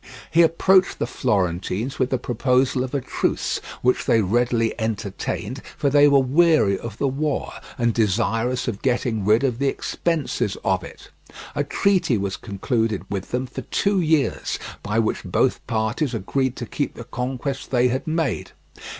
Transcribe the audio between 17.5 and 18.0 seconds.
they